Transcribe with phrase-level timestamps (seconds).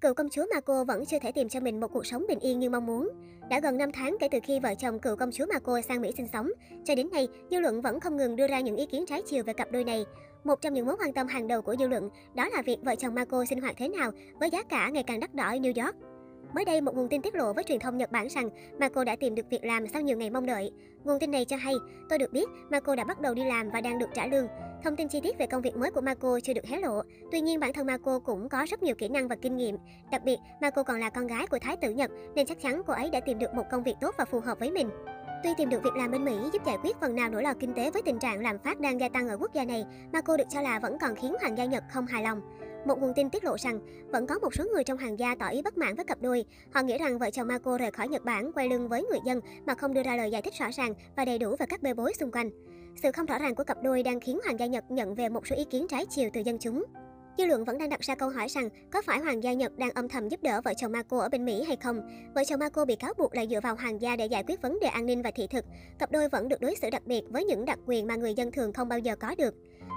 [0.00, 2.58] Cựu công chúa Marco vẫn chưa thể tìm cho mình một cuộc sống bình yên
[2.58, 3.08] như mong muốn.
[3.50, 6.12] Đã gần 5 tháng kể từ khi vợ chồng cựu công chúa Marco sang Mỹ
[6.16, 6.50] sinh sống,
[6.84, 9.44] cho đến nay, dư luận vẫn không ngừng đưa ra những ý kiến trái chiều
[9.44, 10.04] về cặp đôi này.
[10.44, 12.94] Một trong những mối quan tâm hàng đầu của dư luận đó là việc vợ
[12.94, 15.84] chồng Marco sinh hoạt thế nào với giá cả ngày càng đắt đỏ ở New
[15.84, 15.96] York.
[16.54, 19.16] Mới đây, một nguồn tin tiết lộ với truyền thông Nhật Bản rằng Marco đã
[19.16, 20.72] tìm được việc làm sau nhiều ngày mong đợi.
[21.04, 21.74] Nguồn tin này cho hay,
[22.08, 24.46] tôi được biết Marco đã bắt đầu đi làm và đang được trả lương.
[24.84, 27.02] Thông tin chi tiết về công việc mới của Marco chưa được hé lộ.
[27.32, 29.76] Tuy nhiên, bản thân Marco cũng có rất nhiều kỹ năng và kinh nghiệm.
[30.10, 32.92] Đặc biệt, Marco còn là con gái của Thái tử Nhật, nên chắc chắn cô
[32.92, 34.90] ấy đã tìm được một công việc tốt và phù hợp với mình.
[35.44, 37.74] Tuy tìm được việc làm bên Mỹ giúp giải quyết phần nào nỗi lo kinh
[37.74, 40.44] tế với tình trạng lạm phát đang gia tăng ở quốc gia này, Marco được
[40.50, 42.40] cho là vẫn còn khiến hoàng gia Nhật không hài lòng.
[42.84, 43.80] Một nguồn tin tiết lộ rằng,
[44.12, 46.44] vẫn có một số người trong hàng gia tỏ ý bất mãn với cặp đôi.
[46.72, 49.40] Họ nghĩ rằng vợ chồng Marco rời khỏi Nhật Bản, quay lưng với người dân
[49.66, 51.94] mà không đưa ra lời giải thích rõ ràng và đầy đủ về các bê
[51.94, 52.50] bối xung quanh.
[53.02, 55.46] Sự không rõ ràng của cặp đôi đang khiến hoàng gia Nhật nhận về một
[55.46, 56.84] số ý kiến trái chiều từ dân chúng.
[57.38, 59.90] Dư luận vẫn đang đặt ra câu hỏi rằng có phải hoàng gia Nhật đang
[59.90, 62.00] âm thầm giúp đỡ vợ chồng Marco ở bên Mỹ hay không?
[62.34, 64.78] Vợ chồng Marco bị cáo buộc là dựa vào hoàng gia để giải quyết vấn
[64.80, 65.64] đề an ninh và thị thực.
[65.98, 68.52] Cặp đôi vẫn được đối xử đặc biệt với những đặc quyền mà người dân
[68.52, 69.54] thường không bao giờ có được.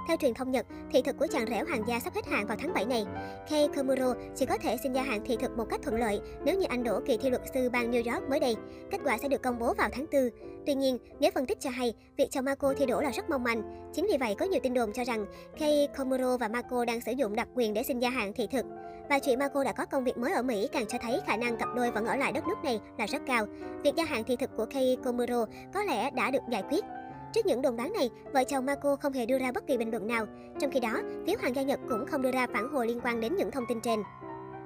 [0.08, 2.58] Theo truyền thông Nhật, thị thực của chàng rể hoàng gia sắp hết hạn vào
[2.60, 3.06] tháng 7 này.
[3.50, 6.60] Kei Komuro chỉ có thể xin gia hạn thị thực một cách thuận lợi nếu
[6.60, 8.56] như anh đổ kỳ thi luật sư bang New York mới đây.
[8.92, 10.30] Kết quả sẽ được công bố vào tháng 4.
[10.66, 13.44] Tuy nhiên, nếu phân tích cho hay, việc chồng Mako thi đổ là rất mong
[13.44, 13.92] manh.
[13.94, 15.26] Chính vì vậy, có nhiều tin đồn cho rằng
[15.58, 18.66] Kei Komuro và Mako đang sử dụng đặc quyền để xin gia hạn thị thực.
[19.10, 21.58] Và chuyện Mako đã có công việc mới ở Mỹ càng cho thấy khả năng
[21.58, 23.46] cặp đôi vẫn ở lại đất nước này là rất cao.
[23.84, 26.86] Việc gia hạn thị thực của Kei Komuro có lẽ đã được giải quyết.
[27.34, 29.92] Trước những đồn đoán này, vợ chồng Marco không hề đưa ra bất kỳ bình
[29.92, 30.26] luận nào.
[30.60, 33.20] Trong khi đó, phía Hoàng gia Nhật cũng không đưa ra phản hồi liên quan
[33.20, 34.00] đến những thông tin trên.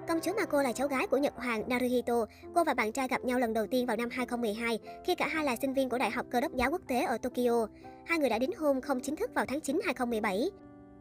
[0.07, 2.25] Công chúa Mako là cháu gái của Nhật Hoàng Naruhito.
[2.55, 5.45] Cô và bạn trai gặp nhau lần đầu tiên vào năm 2012, khi cả hai
[5.45, 7.67] là sinh viên của Đại học Cơ đốc giáo quốc tế ở Tokyo.
[8.05, 10.49] Hai người đã đính hôn không chính thức vào tháng 9 2017.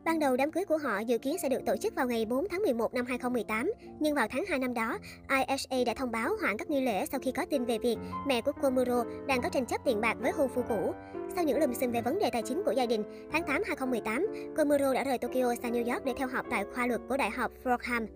[0.05, 2.49] Ban đầu đám cưới của họ dự kiến sẽ được tổ chức vào ngày 4
[2.51, 6.59] tháng 11 năm 2018, nhưng vào tháng 2 năm đó, ISA đã thông báo hoãn
[6.59, 9.67] các nghi lễ sau khi có tin về việc mẹ của Komuro đang có tranh
[9.67, 10.95] chấp tiền bạc với hôn phu cũ.
[11.35, 14.27] Sau những lùm xùm về vấn đề tài chính của gia đình, tháng 8 2018,
[14.57, 17.31] Komuro đã rời Tokyo sang New York để theo học tại khoa luật của Đại
[17.31, 18.07] học Fordham.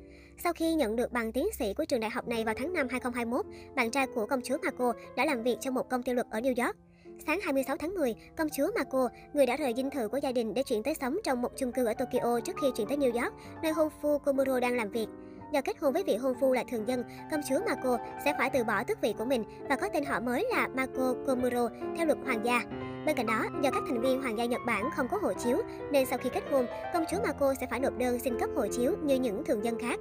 [0.45, 2.89] Sau khi nhận được bằng tiến sĩ của trường đại học này vào tháng 5
[2.91, 3.47] 2021,
[3.77, 6.41] bạn trai của công chúa Mako đã làm việc cho một công ty luật ở
[6.41, 6.77] New York.
[7.27, 10.55] Sáng 26 tháng 10, công chúa Mako, người đã rời dinh thự của gia đình
[10.55, 13.23] để chuyển tới sống trong một chung cư ở Tokyo trước khi chuyển tới New
[13.23, 15.07] York, nơi hôn phu Komuro đang làm việc.
[15.53, 18.51] Do kết hôn với vị hôn phu là thường dân, công chúa Mako sẽ phải
[18.51, 22.07] từ bỏ tước vị của mình và có tên họ mới là Mako Komuro theo
[22.07, 22.63] luật hoàng gia.
[23.07, 25.59] Bên cạnh đó, do các thành viên hoàng gia Nhật Bản không có hộ chiếu,
[25.93, 28.67] nên sau khi kết hôn, công chúa Mako sẽ phải nộp đơn xin cấp hộ
[28.67, 30.01] chiếu như những thường dân khác.